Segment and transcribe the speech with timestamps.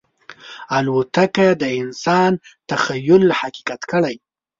[0.77, 2.31] الوتکه د انسان
[2.69, 4.15] تخیل حقیقت کړی.